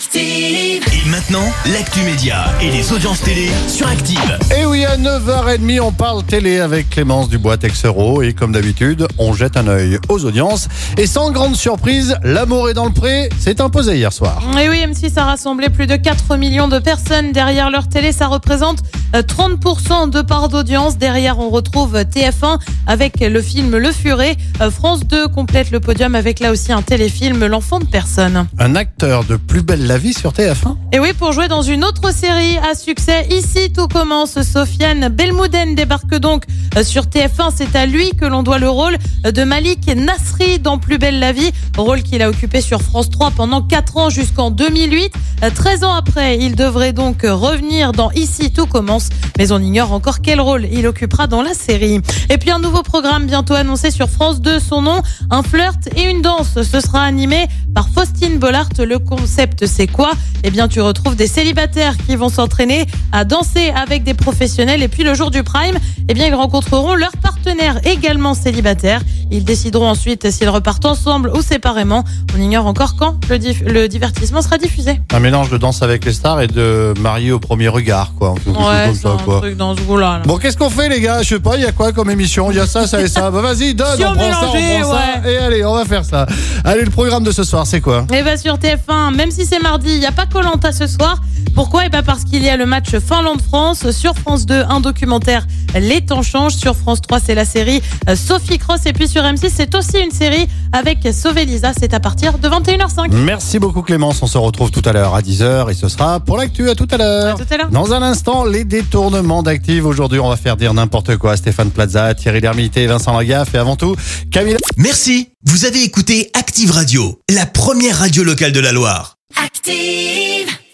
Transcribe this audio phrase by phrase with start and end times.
[0.00, 0.82] Active.
[0.94, 4.38] Et maintenant, l'actu média et les audiences télé sur Active.
[4.58, 8.22] Et oui, à 9h30, on parle télé avec Clémence Dubois-Texero.
[8.22, 10.68] Et comme d'habitude, on jette un œil aux audiences.
[10.96, 14.42] Et sans grande surprise, L'amour est dans le pré s'est imposé hier soir.
[14.58, 18.12] Et oui, M6 a rassemblé plus de 4 millions de personnes derrière leur télé.
[18.12, 18.78] Ça représente
[19.14, 20.96] euh, 30% de part d'audience.
[20.96, 24.38] Derrière, on retrouve TF1 avec le film Le Furet.
[24.62, 28.46] Euh, France 2 complète le podium avec là aussi un téléfilm L'enfant de personne.
[28.58, 31.82] Un acteur de Plus belle la vie sur TF1 Et oui, pour jouer dans une
[31.82, 34.40] autre série à succès, ici tout commence.
[34.40, 36.44] Sofiane Belmouden débarque donc
[36.76, 37.50] euh, sur TF1.
[37.52, 41.32] C'est à lui que l'on doit le rôle de Malik Nasri dans Plus belle la
[41.32, 45.12] vie, rôle qu'il a occupé sur France 3 pendant 4 ans jusqu'en 2008.
[45.42, 49.92] Euh, 13 ans après, il devrait donc revenir dans Ici tout commence, mais on ignore
[49.92, 52.00] encore quel rôle il occupera dans la série.
[52.28, 56.08] Et puis un nouveau programme bientôt annoncé sur France 2, son nom, un flirt et
[56.08, 56.62] une danse.
[56.62, 58.68] Ce sera animé par Faustine Bollard.
[58.78, 60.12] Le concept, c'est quoi?
[60.42, 64.82] Eh bien, tu retrouves des célibataires qui vont s'entraîner à danser avec des professionnels.
[64.82, 65.78] Et puis le jour du prime,
[66.08, 69.02] eh bien, ils rencontreront leurs partenaires également célibataires.
[69.30, 72.04] Ils décideront ensuite s'ils repartent ensemble ou séparément.
[72.36, 75.00] On ignore encore quand le, divertissement sera diffusé.
[75.12, 78.34] Un mélange de danse avec les stars et de marié au premier regard, quoi.
[78.34, 79.38] Quelque chose Ouais, comme c'est ça, un quoi.
[79.40, 80.18] truc dans ce goût-là.
[80.18, 80.22] là.
[80.24, 81.22] Bon, qu'est-ce qu'on fait, les gars?
[81.22, 82.50] Je sais pas, il y a quoi comme émission?
[82.50, 83.30] Il y a ça, ça et ça.
[83.30, 85.28] Bah, vas-y, donne, Si on on prend ça, on ça.
[85.30, 86.26] Et allez, on va faire ça.
[86.64, 88.06] Allez, le programme de ce soir, c'est quoi?
[88.12, 91.20] Et bah sur TF1, même si c'est mardi, il n'y a pas Colanta ce soir.
[91.54, 93.90] Pourquoi Et bah parce qu'il y a le match Finlande-France.
[93.90, 96.56] Sur France 2, un documentaire Les temps changent.
[96.56, 98.86] Sur France 3, c'est la série euh, Sophie Cross.
[98.86, 101.72] Et puis sur M6, c'est aussi une série avec Sauver Lisa.
[101.78, 103.12] C'est à partir de 21h05.
[103.12, 106.36] Merci beaucoup Clémence, on se retrouve tout à l'heure à 10h et ce sera pour
[106.36, 107.34] l'actu à tout à l'heure.
[107.34, 107.70] À tout à l'heure.
[107.70, 109.86] Dans un instant, les détournements d'Active.
[109.86, 113.58] Aujourd'hui, on va faire dire n'importe quoi à Stéphane Plaza, Thierry Lhermitte, Vincent Lagaffe et
[113.58, 113.96] avant tout,
[114.30, 114.56] Camille.
[114.76, 119.16] Merci, vous avez écouté Active Radio, la première radio locale de la Loire.
[119.42, 120.59] Active.